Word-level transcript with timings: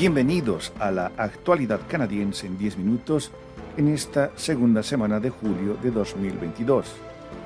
Bienvenidos 0.00 0.72
a 0.78 0.90
la 0.90 1.12
actualidad 1.18 1.78
canadiense 1.86 2.46
en 2.46 2.56
10 2.56 2.78
minutos 2.78 3.30
en 3.76 3.88
esta 3.88 4.30
segunda 4.34 4.82
semana 4.82 5.20
de 5.20 5.28
julio 5.28 5.76
de 5.82 5.90
2022. 5.90 6.86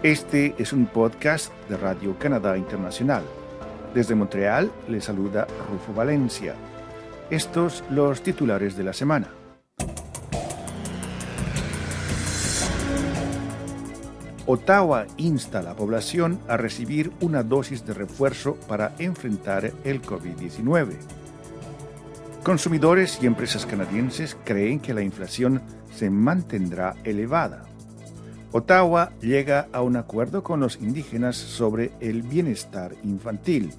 Este 0.04 0.54
es 0.56 0.72
un 0.72 0.86
podcast 0.86 1.52
de 1.68 1.77
Radio 1.77 2.16
Canadá 2.16 2.56
Internacional. 2.56 3.25
Desde 3.93 4.14
Montreal 4.14 4.70
le 4.86 5.00
saluda 5.00 5.48
Rufo 5.68 5.93
Valencia. 5.95 6.54
Estos 7.29 7.82
los 7.90 8.22
titulares 8.22 8.77
de 8.77 8.84
la 8.84 8.93
semana. 8.93 9.27
Ottawa 14.46 15.09
insta 15.16 15.59
a 15.59 15.62
la 15.62 15.75
población 15.75 16.39
a 16.46 16.57
recibir 16.57 17.11
una 17.21 17.43
dosis 17.43 17.84
de 17.84 17.95
refuerzo 17.95 18.55
para 18.68 18.95
enfrentar 19.00 19.73
el 19.82 20.00
COVID-19. 20.00 21.23
Consumidores 22.45 23.21
y 23.23 23.27
empresas 23.27 23.65
canadienses 23.65 24.37
creen 24.45 24.79
que 24.79 24.93
la 24.93 25.01
inflación 25.01 25.62
se 25.91 26.11
mantendrá 26.11 26.95
elevada. 27.03 27.65
Ottawa 28.53 29.12
llega 29.23 29.69
a 29.73 29.80
un 29.80 29.97
acuerdo 29.97 30.43
con 30.43 30.61
los 30.61 30.77
indígenas 30.77 31.37
sobre 31.37 31.93
el 32.01 32.20
bienestar 32.20 32.95
infantil. 33.03 33.73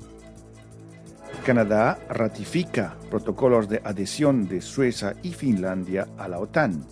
Canadá 1.46 2.00
ratifica 2.10 2.96
protocolos 3.12 3.70
de 3.70 3.82
adhesión 3.86 4.48
de 4.48 4.62
Suecia 4.62 5.16
y 5.22 5.34
Finlandia 5.34 6.08
a 6.18 6.28
la 6.28 6.40
OTAN. 6.40 6.84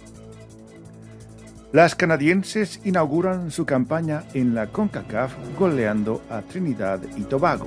Las 1.71 1.95
canadienses 1.95 2.81
inauguran 2.83 3.49
su 3.49 3.65
campaña 3.65 4.25
en 4.35 4.53
la 4.53 4.67
CONCACAF 4.67 5.33
goleando 5.57 6.21
a 6.29 6.43
Trinidad 6.43 7.01
y 7.17 7.23
Tobago. 7.23 7.65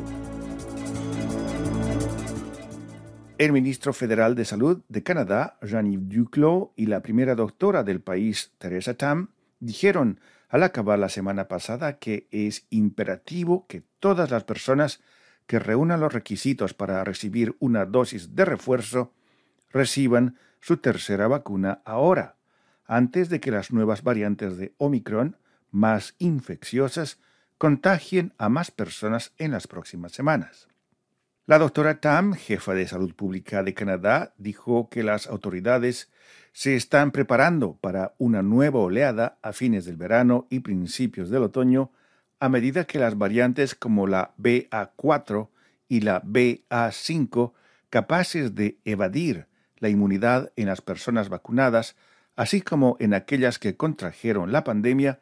El 3.39 3.53
ministro 3.53 3.93
federal 3.93 4.35
de 4.35 4.47
Salud 4.47 4.83
de 4.89 5.03
Canadá, 5.03 5.59
Jean-Yves 5.61 6.09
Duclos, 6.09 6.69
y 6.75 6.87
la 6.87 7.03
primera 7.03 7.35
doctora 7.35 7.83
del 7.83 8.01
país, 8.01 8.53
Teresa 8.57 8.95
Tam, 8.95 9.29
dijeron 9.61 10.21
al 10.49 10.63
acabar 10.63 10.99
la 10.99 11.11
semana 11.11 11.47
pasada 11.47 11.99
que 11.99 12.29
es 12.31 12.67
imperativo 12.71 13.67
que 13.69 13.83
todas 14.01 14.31
las 14.31 14.45
personas 14.45 15.03
que 15.47 15.59
reúnan 15.59 16.01
los 16.01 16.15
requisitos 16.15 16.73
para 16.73 17.05
recibir 17.05 17.55
una 17.59 17.85
dosis 17.85 18.35
de 18.35 18.47
refuerzo 18.47 19.13
reciban 19.71 20.39
su 20.61 20.79
tercera 20.79 21.29
vacuna 21.29 21.83
ahora 21.85 22.37
antes 22.87 23.29
de 23.29 23.39
que 23.41 23.51
las 23.51 23.71
nuevas 23.71 24.03
variantes 24.03 24.57
de 24.57 24.73
Omicron, 24.79 25.37
más 25.71 26.15
infecciosas, 26.19 27.19
contagien 27.59 28.33
a 28.39 28.49
más 28.49 28.71
personas 28.71 29.35
en 29.37 29.51
las 29.51 29.67
próximas 29.67 30.13
semanas. 30.13 30.69
La 31.49 31.61
doctora 31.61 32.01
Tam, 32.01 32.35
jefa 32.35 32.75
de 32.75 32.89
salud 32.89 33.15
pública 33.15 33.63
de 33.63 33.73
Canadá, 33.73 34.35
dijo 34.37 34.89
que 34.89 35.05
las 35.05 35.29
autoridades 35.29 36.11
se 36.51 36.75
están 36.75 37.13
preparando 37.13 37.77
para 37.77 38.17
una 38.19 38.43
nueva 38.43 38.81
oleada 38.81 39.39
a 39.43 39.53
fines 39.53 39.85
del 39.85 39.97
verano 39.97 40.49
y 40.51 40.59
principios 40.59 41.31
del 41.31 41.45
otoño 41.45 41.93
a 42.41 42.49
medida 42.49 42.83
que 42.85 42.99
las 42.99 43.17
variantes 43.17 43.77
como 43.77 44.09
la 44.09 44.35
BA4 44.39 45.49
y 45.89 46.01
la 46.01 46.21
BA5, 46.25 47.53
capaces 47.91 48.57
de 48.57 48.81
evadir 48.85 49.47
la 49.77 49.89
inmunidad 49.89 50.53
en 50.57 50.67
las 50.67 50.81
personas 50.81 51.29
vacunadas, 51.29 51.95
así 52.35 52.61
como 52.61 52.97
en 52.99 53.15
aquellas 53.15 53.61
que 53.61 53.77
contrajeron 53.77 54.51
la 54.51 54.65
pandemia, 54.65 55.21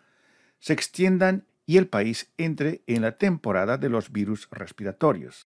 se 0.58 0.72
extiendan 0.72 1.44
y 1.66 1.76
el 1.76 1.86
país 1.86 2.32
entre 2.38 2.82
en 2.86 3.02
la 3.02 3.18
temporada 3.18 3.76
de 3.76 3.90
los 3.90 4.10
virus 4.10 4.48
respiratorios. 4.50 5.48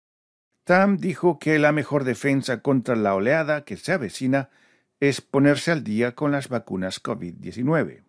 Tam 0.65 0.97
dijo 0.97 1.39
que 1.39 1.59
la 1.59 1.73
mejor 1.73 2.05
defensa 2.05 2.63
contra 2.63 2.97
la 2.97 3.15
oleada 3.15 3.65
que 3.65 3.77
se 3.77 3.93
avecina 3.93 4.49
es 4.99 5.21
ponerse 5.21 5.71
al 5.71 5.85
día 5.85 6.15
con 6.15 6.33
las 6.33 6.49
vacunas 6.49 7.03
COVID-19. 7.03 8.03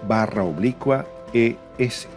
barra 0.08 0.44
oblicua 0.44 1.08
es. 1.34 2.08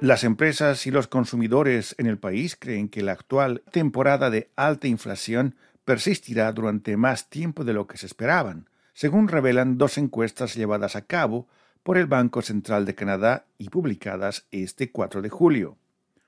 Las 0.00 0.24
empresas 0.24 0.84
y 0.88 0.90
los 0.90 1.06
consumidores 1.06 1.94
en 1.96 2.08
el 2.08 2.18
país 2.18 2.56
creen 2.58 2.88
que 2.88 3.02
la 3.02 3.12
actual 3.12 3.62
temporada 3.70 4.30
de 4.30 4.50
alta 4.56 4.88
inflación 4.88 5.54
persistirá 5.84 6.52
durante 6.52 6.96
más 6.96 7.28
tiempo 7.28 7.64
de 7.64 7.72
lo 7.72 7.86
que 7.86 7.98
se 7.98 8.06
esperaban, 8.06 8.68
según 8.94 9.28
revelan 9.28 9.78
dos 9.78 9.98
encuestas 9.98 10.54
llevadas 10.54 10.96
a 10.96 11.06
cabo 11.06 11.48
por 11.82 11.98
el 11.98 12.06
Banco 12.06 12.42
Central 12.42 12.84
de 12.84 12.94
Canadá 12.94 13.46
y 13.58 13.68
publicadas 13.68 14.46
este 14.50 14.90
4 14.90 15.22
de 15.22 15.30
julio. 15.30 15.76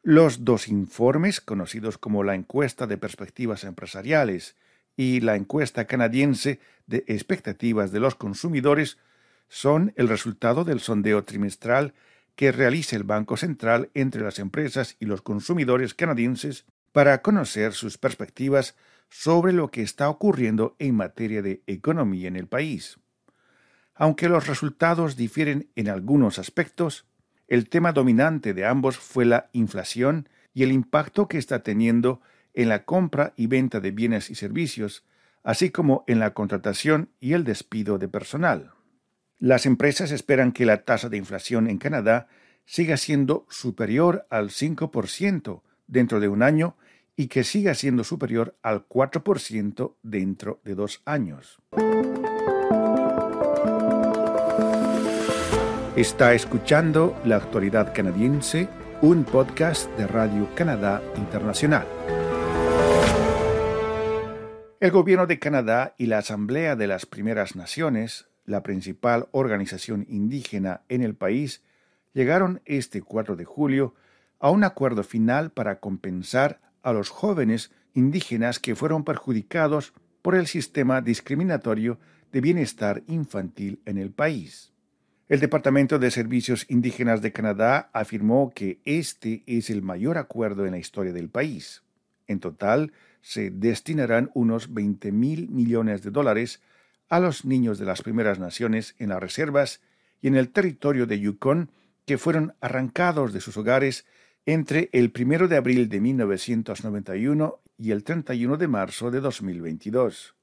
Los 0.03 0.45
dos 0.45 0.69
informes, 0.69 1.41
conocidos 1.41 1.99
como 1.99 2.25
la 2.25 2.35
encuesta 2.35 2.87
de 2.87 2.99
perspectivas 2.99 3.65
empresariales 3.65 4.57
y 4.97 5.21
la 5.21 5.37
encuesta 5.37 5.87
canadiense 5.87 6.61
de 6.87 7.05
expectativas 7.07 7.93
de 7.93 8.01
los 8.01 8.15
consumidores, 8.15 8.99
son 9.49 9.93
el 9.97 10.09
resultado 10.09 10.65
del 10.65 10.81
sondeo 10.81 11.25
trimestral 11.25 11.95
que 12.35 12.53
realice 12.53 12.97
el 12.97 13.05
Banco 13.05 13.37
Central 13.37 13.91
entre 13.95 14.23
las 14.23 14.39
empresas 14.39 14.97
y 14.99 15.07
los 15.07 15.23
consumidores 15.23 15.95
canadienses 15.95 16.65
para 16.93 17.23
conocer 17.23 17.73
sus 17.73 17.97
perspectivas 17.97 18.75
sobre 19.17 19.53
lo 19.53 19.71
que 19.71 19.81
está 19.81 20.11
ocurriendo 20.11 20.75
en 20.81 20.97
materia 20.97 21.41
de 21.41 21.63
economía 21.69 22.27
en 22.27 22.35
el 22.35 22.49
país. 22.49 22.99
Aunque 23.95 24.29
los 24.29 24.49
resultados 24.49 25.15
difieren 25.15 25.71
en 25.77 25.89
algunos 25.89 26.41
aspectos, 26.41 27.07
el 27.47 27.69
tema 27.69 27.93
dominante 27.93 28.55
de 28.55 28.67
ambos 28.67 28.99
fue 28.99 29.25
la 29.25 29.51
inflación 29.53 30.29
y 30.53 30.65
el 30.65 30.73
impacto 30.73 31.29
que 31.29 31.39
está 31.39 31.63
teniendo 31.63 32.23
en 32.55 32.69
la 32.69 32.85
compra 32.85 33.35
y 33.37 33.47
venta 33.47 33.79
de 33.79 33.93
bienes 33.93 34.31
y 34.31 34.35
servicios, 34.35 35.05
así 35.45 35.71
como 35.71 36.03
en 36.09 36.19
la 36.19 36.35
contratación 36.35 37.11
y 37.21 37.35
el 37.35 37.45
despido 37.45 37.99
de 37.99 38.09
personal. 38.09 38.73
Las 39.39 39.65
empresas 39.65 40.11
esperan 40.11 40.51
que 40.51 40.67
la 40.67 40.83
tasa 40.83 41.09
de 41.09 41.19
inflación 41.19 41.71
en 41.71 41.79
Canadá 41.79 42.27
siga 42.65 42.97
siendo 42.97 43.47
superior 43.49 44.27
al 44.29 44.51
5% 44.51 45.63
dentro 45.87 46.19
de 46.19 46.27
un 46.27 46.43
año 46.43 46.77
y 47.17 47.29
que 47.29 47.45
siga 47.45 47.75
siendo 47.75 48.05
superior 48.05 48.57
al 48.63 48.89
4% 48.89 49.95
dentro 50.03 50.61
de 50.65 50.75
dos 50.75 51.03
años. 51.05 51.59
Está 55.97 56.35
escuchando 56.35 57.17
La 57.25 57.37
Actualidad 57.37 57.95
Canadiense, 57.95 58.69
un 59.01 59.25
podcast 59.25 59.89
de 59.97 60.07
Radio 60.07 60.49
Canadá 60.55 61.03
Internacional. 61.17 61.87
El 64.81 64.91
gobierno 64.91 65.27
de 65.27 65.39
Canadá 65.39 65.95
y 65.97 66.07
la 66.07 66.19
Asamblea 66.19 66.77
de 66.77 66.87
las 66.89 67.07
Primeras 67.07 67.57
Naciones 67.57 68.27
la 68.47 68.63
principal 68.63 69.29
organización 69.33 70.07
indígena 70.09 70.83
en 70.89 71.03
el 71.03 71.15
país, 71.15 71.63
llegaron 72.13 72.61
este 72.65 73.03
4 73.03 73.37
de 73.37 73.45
julio 73.45 73.95
a 74.39 74.51
un 74.51 74.65
acuerdo 74.65 75.03
final 75.03 75.51
para 75.51 75.81
compensar 75.81 76.61
a 76.85 76.93
los 76.93 77.09
jóvenes 77.11 77.73
indígenas 77.95 78.61
que 78.61 78.77
fueron 78.77 79.03
perjudicados 79.03 79.93
por 80.23 80.37
el 80.37 80.47
sistema 80.47 81.01
discriminatorio 81.01 81.99
de 82.31 82.41
bienestar 82.41 83.03
infantil 83.09 83.81
en 83.85 83.99
el 83.99 84.13
país. 84.13 84.73
El 85.29 85.41
Departamento 85.41 85.99
de 85.99 86.11
Servicios 86.11 86.67
Indígenas 86.69 87.23
de 87.23 87.33
Canadá 87.33 87.91
afirmó 87.93 88.53
que 88.55 88.81
este 88.85 89.43
es 89.47 89.71
el 89.71 89.83
mayor 89.83 90.19
acuerdo 90.19 90.67
en 90.67 90.73
la 90.73 90.79
historia 90.79 91.13
del 91.13 91.31
país. 91.31 91.83
En 92.27 92.41
total, 92.41 92.93
se 93.23 93.51
destinarán 93.51 94.31
unos 94.35 94.75
20 94.75 95.13
mil 95.13 95.49
millones 95.49 96.03
de 96.03 96.11
dólares 96.11 96.61
a 97.09 97.21
los 97.21 97.45
niños 97.45 97.79
de 97.79 97.87
las 97.87 98.03
primeras 98.03 98.39
naciones 98.39 98.95
en 98.99 99.09
las 99.09 99.21
reservas 99.21 99.81
y 100.21 100.29
en 100.29 100.37
el 100.37 100.51
territorio 100.51 101.07
de 101.07 101.21
Yukon 101.21 101.71
que 102.05 102.19
fueron 102.19 102.55
arrancados 102.61 103.33
de 103.33 103.41
sus 103.41 103.57
hogares 103.57 104.05
entre 104.47 104.91
el 104.93 105.13
1 105.19 105.49
de 105.49 105.57
abril 105.57 105.89
de 105.89 106.01
1991 106.01 107.61
y 107.79 107.91
el 107.91 108.05
31 108.05 108.57
de 108.57 108.69
marzo 108.69 109.11
de 109.11 109.21
2022. 109.21 110.35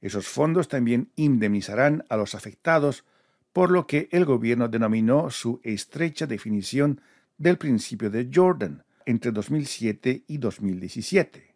Esos 0.00 0.28
fondos 0.28 0.68
también 0.68 1.10
indemnizarán 1.16 2.04
a 2.08 2.16
los 2.16 2.34
afectados 2.34 3.04
por 3.52 3.70
lo 3.70 3.86
que 3.86 4.08
el 4.12 4.24
gobierno 4.24 4.68
denominó 4.68 5.30
su 5.30 5.60
estrecha 5.64 6.26
definición 6.26 7.00
del 7.36 7.58
principio 7.58 8.10
de 8.10 8.30
Jordan 8.32 8.84
entre 9.06 9.32
2007 9.32 10.24
y 10.26 10.38
2017. 10.38 11.54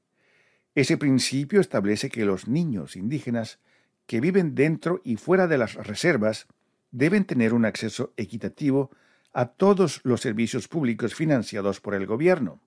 Ese 0.75 0.96
principio 0.96 1.60
establece 1.60 2.10
que 2.10 2.25
los 2.25 2.48
niños 2.48 2.96
indígenas 2.96 3.60
que 4.06 4.20
viven 4.20 4.54
dentro 4.54 5.00
y 5.04 5.16
fuera 5.16 5.46
de 5.46 5.58
las 5.58 5.75
reservas 5.75 6.46
deben 6.90 7.25
tener 7.25 7.54
un 7.54 7.64
acceso 7.64 8.12
equitativo 8.16 8.90
a 9.34 9.46
todos 9.46 10.00
los 10.04 10.20
servicios 10.20 10.69
públicos 10.69 11.14
financiados 11.14 11.81
por 11.81 11.94
el 11.94 12.06
gobierno. 12.06 12.60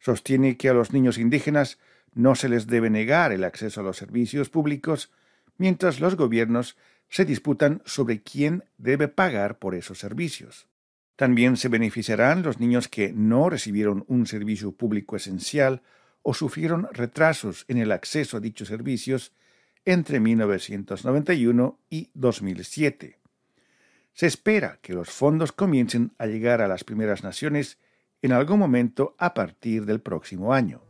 Sostiene 0.00 0.56
que 0.56 0.68
a 0.68 0.74
los 0.74 0.92
niños 0.92 1.18
indígenas 1.18 1.78
no 2.14 2.34
se 2.34 2.48
les 2.48 2.66
debe 2.66 2.90
negar 2.90 3.30
el 3.30 3.44
acceso 3.44 3.80
a 3.80 3.84
los 3.84 3.98
servicios 3.98 4.48
públicos 4.48 5.12
mientras 5.58 6.00
los 6.00 6.16
gobiernos 6.16 6.76
se 7.08 7.24
disputan 7.24 7.82
sobre 7.84 8.22
quién 8.22 8.64
debe 8.78 9.08
pagar 9.08 9.58
por 9.58 9.74
esos 9.74 9.98
servicios. 9.98 10.66
También 11.14 11.56
se 11.56 11.68
beneficiarán 11.68 12.42
los 12.42 12.58
niños 12.58 12.88
que 12.88 13.12
no 13.12 13.48
recibieron 13.48 14.04
un 14.08 14.26
servicio 14.26 14.72
público 14.72 15.16
esencial 15.16 15.82
o 16.22 16.34
sufrieron 16.34 16.88
retrasos 16.92 17.64
en 17.68 17.78
el 17.78 17.92
acceso 17.92 18.38
a 18.38 18.40
dichos 18.40 18.68
servicios 18.68 19.32
entre 19.84 20.20
1991 20.20 21.78
y 21.88 22.10
2007. 22.14 23.18
Se 24.16 24.26
espera 24.26 24.78
que 24.80 24.94
los 24.94 25.10
fondos 25.10 25.52
comiencen 25.52 26.12
a 26.16 26.24
llegar 26.24 26.62
a 26.62 26.68
las 26.68 26.84
primeras 26.84 27.22
naciones 27.22 27.76
en 28.22 28.32
algún 28.32 28.58
momento 28.58 29.14
a 29.18 29.34
partir 29.34 29.84
del 29.84 30.00
próximo 30.00 30.54
año. 30.54 30.80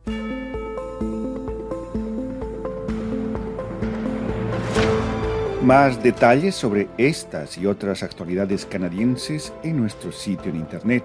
Más 5.61 6.01
detalles 6.01 6.55
sobre 6.55 6.87
estas 6.97 7.57
y 7.57 7.65
otras 7.65 8.01
actualidades 8.01 8.65
canadienses 8.65 9.51
en 9.61 9.75
nuestro 9.75 10.13
sitio 10.13 10.49
en 10.49 10.55
internet 10.55 11.03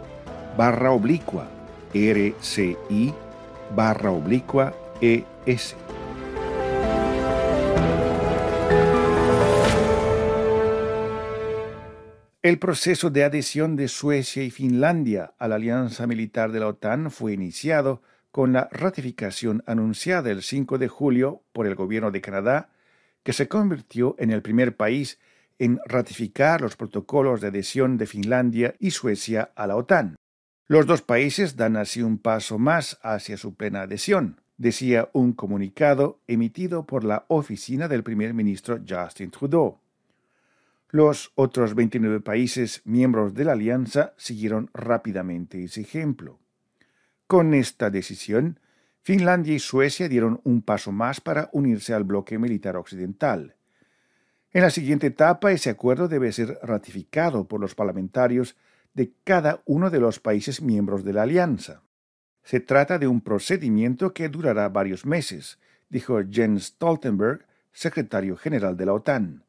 barra 0.56 0.92
oblicua 0.92 1.48
RCI 1.92 3.14
barra 3.76 4.12
oblicua 4.12 4.85
ES. 5.02 5.76
El 12.42 12.60
proceso 12.60 13.10
de 13.10 13.24
adhesión 13.24 13.76
de 13.76 13.88
Suecia 13.88 14.44
y 14.44 14.52
Finlandia 14.52 15.34
a 15.40 15.48
la 15.48 15.56
alianza 15.56 16.06
militar 16.06 16.52
de 16.52 16.60
la 16.60 16.68
OTAN 16.68 17.10
fue 17.10 17.34
iniciado 17.34 18.04
con 18.30 18.54
la 18.54 18.70
ratificación 18.72 19.64
anunciada 19.66 20.30
el 20.30 20.44
5 20.44 20.78
de 20.78 20.88
julio 20.88 21.42
por 21.54 21.66
el 21.66 21.74
gobierno 21.74 22.12
de 22.12 22.22
Canadá, 22.22 22.70
que 23.24 23.34
se 23.34 23.48
convirtió 23.48 24.16
en 24.20 24.30
el 24.30 24.44
primer 24.44 24.76
país 24.76 25.20
en 25.58 25.80
ratificar 25.86 26.62
los 26.62 26.76
protocolos 26.76 27.42
de 27.42 27.48
adhesión 27.48 27.98
de 27.98 28.06
Finlandia 28.06 28.76
y 28.78 28.92
Suecia 28.92 29.52
a 29.56 29.66
la 29.66 29.76
OTAN. 29.76 30.16
Los 30.68 30.86
dos 30.86 31.02
países 31.02 31.56
dan 31.56 31.78
así 31.78 32.04
un 32.04 32.20
paso 32.20 32.60
más 32.60 33.00
hacia 33.02 33.38
su 33.38 33.56
plena 33.56 33.82
adhesión, 33.82 34.42
decía 34.58 35.10
un 35.14 35.34
comunicado 35.34 36.20
emitido 36.28 36.86
por 36.86 37.04
la 37.04 37.26
oficina 37.28 37.88
del 37.88 38.04
primer 38.04 38.34
ministro 38.34 38.80
Justin 38.88 39.32
Trudeau. 39.32 39.80
Los 40.90 41.32
otros 41.36 41.76
29 41.76 42.22
países 42.22 42.82
miembros 42.86 43.34
de 43.34 43.44
la 43.44 43.54
alianza 43.54 44.14
siguieron 44.18 44.70
rápidamente 44.74 45.64
ese 45.64 45.82
ejemplo. 45.82 46.40
Con 47.28 47.54
esta 47.54 47.90
decisión, 47.90 48.60
Finlandia 49.02 49.54
y 49.54 49.60
Suecia 49.60 50.08
dieron 50.08 50.42
un 50.44 50.62
paso 50.62 50.92
más 50.92 51.22
para 51.22 51.50
unirse 51.52 51.94
al 51.94 52.04
bloque 52.04 52.40
militar 52.40 52.78
occidental. 52.78 53.56
En 54.52 54.62
la 54.62 54.70
siguiente 54.70 55.08
etapa, 55.08 55.52
ese 55.52 55.70
acuerdo 55.70 56.08
debe 56.08 56.32
ser 56.32 56.58
ratificado 56.64 57.48
por 57.48 57.60
los 57.60 57.76
parlamentarios 57.76 58.56
de 58.94 59.12
cada 59.24 59.62
uno 59.66 59.90
de 59.90 60.00
los 60.00 60.20
países 60.20 60.62
miembros 60.62 61.04
de 61.04 61.14
la 61.14 61.24
alianza. 61.24 61.82
Se 62.46 62.60
trata 62.60 63.00
de 63.00 63.08
un 63.08 63.22
procedimiento 63.22 64.14
que 64.14 64.30
durará 64.30 64.70
varios 64.70 65.04
meses, 65.04 65.58
dijo 65.90 66.22
Jens 66.30 66.66
Stoltenberg, 66.66 67.44
secretario 67.74 68.38
general 68.38 68.78
de 68.78 68.86
la 68.86 68.94
OTAN. 68.94 69.44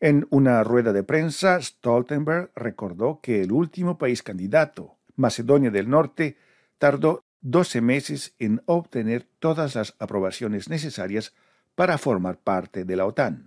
En 0.00 0.26
una 0.30 0.64
rueda 0.64 0.94
de 0.94 1.02
prensa, 1.02 1.60
Stoltenberg 1.60 2.50
recordó 2.56 3.20
que 3.22 3.42
el 3.42 3.52
último 3.52 3.98
país 3.98 4.22
candidato, 4.22 4.96
Macedonia 5.16 5.70
del 5.70 5.90
Norte, 5.90 6.38
tardó 6.78 7.22
12 7.42 7.82
meses 7.82 8.34
en 8.38 8.62
obtener 8.64 9.26
todas 9.38 9.74
las 9.74 9.94
aprobaciones 9.98 10.70
necesarias 10.70 11.34
para 11.74 11.98
formar 11.98 12.38
parte 12.38 12.86
de 12.86 12.96
la 12.96 13.04
OTAN. 13.04 13.44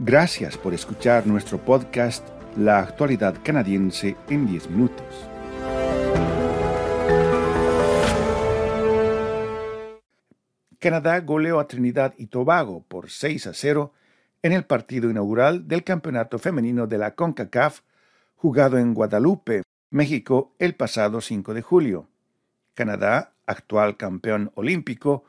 Gracias 0.00 0.58
por 0.58 0.74
escuchar 0.74 1.26
nuestro 1.26 1.56
podcast 1.56 2.28
La 2.56 2.78
actualidad 2.78 3.34
canadiense 3.42 4.16
en 4.28 4.46
10 4.46 4.70
minutos. 4.70 5.06
Canadá 10.78 11.18
goleó 11.18 11.58
a 11.58 11.66
Trinidad 11.66 12.14
y 12.16 12.28
Tobago 12.28 12.84
por 12.86 13.10
6 13.10 13.48
a 13.48 13.54
0 13.54 13.92
en 14.42 14.52
el 14.52 14.64
partido 14.66 15.10
inaugural 15.10 15.66
del 15.66 15.82
Campeonato 15.82 16.38
Femenino 16.38 16.86
de 16.86 16.98
la 16.98 17.16
CONCACAF 17.16 17.80
jugado 18.36 18.78
en 18.78 18.94
Guadalupe, 18.94 19.62
México, 19.90 20.54
el 20.60 20.76
pasado 20.76 21.20
5 21.20 21.54
de 21.54 21.62
julio. 21.62 22.08
Canadá, 22.74 23.32
actual 23.46 23.96
campeón 23.96 24.52
olímpico, 24.54 25.24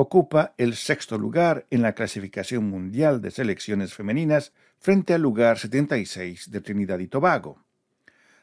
ocupa 0.00 0.54
el 0.58 0.76
sexto 0.76 1.18
lugar 1.18 1.66
en 1.70 1.82
la 1.82 1.92
clasificación 1.92 2.70
mundial 2.70 3.20
de 3.20 3.32
selecciones 3.32 3.94
femeninas 3.94 4.52
frente 4.78 5.12
al 5.12 5.22
lugar 5.22 5.58
76 5.58 6.52
de 6.52 6.60
Trinidad 6.60 7.00
y 7.00 7.08
Tobago. 7.08 7.64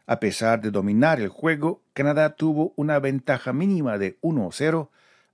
A 0.05 0.19
pesar 0.19 0.59
de 0.59 0.69
dominar 0.69 1.21
el 1.21 1.29
juego, 1.29 1.81
Canadá 1.93 2.35
tuvo 2.35 2.73
una 2.75 2.99
ventaja 2.99 3.53
mínima 3.53 3.97
de 3.97 4.19
1-0 4.19 4.89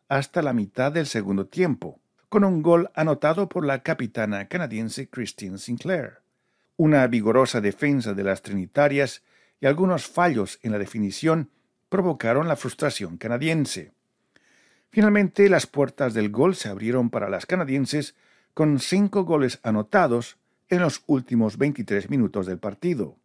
hasta 0.10 0.44
la 0.44 0.54
mitad 0.54 0.92
del 0.92 1.08
segundo 1.08 1.48
tiempo, 1.48 2.00
con 2.30 2.44
un 2.44 2.62
gol 2.62 2.92
anotado 2.94 3.50
por 3.50 3.66
la 3.66 3.82
capitana 3.82 4.48
canadiense 4.48 5.10
Christine 5.10 5.58
Sinclair. 5.58 6.20
Una 6.78 7.08
vigorosa 7.08 7.62
defensa 7.62 8.14
de 8.14 8.24
las 8.24 8.44
trinitarias 8.44 9.24
y 9.60 9.66
algunos 9.66 10.06
fallos 10.06 10.60
en 10.62 10.72
la 10.72 10.78
definición 10.78 11.50
provocaron 11.90 12.48
la 12.48 12.58
frustración 12.58 13.18
canadiense. 13.18 13.92
Finalmente, 14.92 15.50
las 15.50 15.68
puertas 15.68 16.14
del 16.14 16.30
gol 16.30 16.56
se 16.56 16.70
abrieron 16.70 17.10
para 17.10 17.30
las 17.30 17.46
canadienses 17.46 18.16
con 18.54 18.80
cinco 18.80 19.24
goles 19.24 19.60
anotados 19.64 20.38
en 20.70 20.82
los 20.82 21.04
últimos 21.08 21.58
23 21.58 22.10
minutos 22.10 22.46
del 22.46 22.60
partido. 22.60 23.16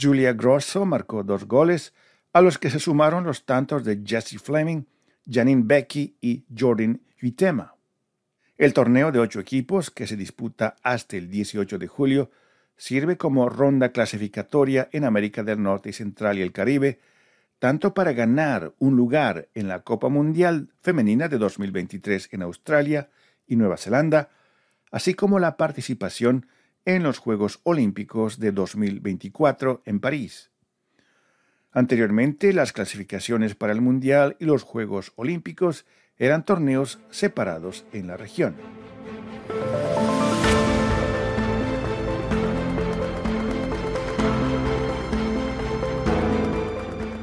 Julia 0.00 0.32
Grosso 0.32 0.84
marcó 0.86 1.22
dos 1.22 1.46
goles, 1.46 1.92
a 2.32 2.40
los 2.40 2.58
que 2.58 2.70
se 2.70 2.78
sumaron 2.78 3.24
los 3.24 3.44
tantos 3.44 3.84
de 3.84 4.00
Jesse 4.04 4.40
Fleming 4.40 4.84
Janine 5.30 5.62
Becky 5.64 6.16
y 6.20 6.44
Jordan 6.56 7.00
Huitema. 7.22 7.74
El 8.58 8.72
torneo 8.72 9.12
de 9.12 9.18
ocho 9.18 9.40
equipos, 9.40 9.90
que 9.90 10.06
se 10.06 10.16
disputa 10.16 10.76
hasta 10.82 11.16
el 11.16 11.30
18 11.30 11.78
de 11.78 11.86
julio, 11.86 12.30
sirve 12.76 13.16
como 13.16 13.48
ronda 13.48 13.92
clasificatoria 13.92 14.88
en 14.92 15.04
América 15.04 15.42
del 15.42 15.62
Norte 15.62 15.90
y 15.90 15.92
Central 15.92 16.38
y 16.38 16.42
el 16.42 16.52
Caribe, 16.52 16.98
tanto 17.62 17.94
para 17.94 18.12
ganar 18.12 18.74
un 18.80 18.96
lugar 18.96 19.48
en 19.54 19.68
la 19.68 19.84
Copa 19.84 20.08
Mundial 20.08 20.70
Femenina 20.80 21.28
de 21.28 21.38
2023 21.38 22.30
en 22.32 22.42
Australia 22.42 23.08
y 23.46 23.54
Nueva 23.54 23.76
Zelanda, 23.76 24.30
así 24.90 25.14
como 25.14 25.38
la 25.38 25.56
participación 25.56 26.48
en 26.84 27.04
los 27.04 27.18
Juegos 27.18 27.60
Olímpicos 27.62 28.40
de 28.40 28.50
2024 28.50 29.82
en 29.84 30.00
París. 30.00 30.50
Anteriormente, 31.70 32.52
las 32.52 32.72
clasificaciones 32.72 33.54
para 33.54 33.72
el 33.72 33.80
Mundial 33.80 34.36
y 34.40 34.46
los 34.46 34.64
Juegos 34.64 35.12
Olímpicos 35.14 35.86
eran 36.18 36.44
torneos 36.44 36.98
separados 37.10 37.84
en 37.92 38.08
la 38.08 38.16
región. 38.16 38.56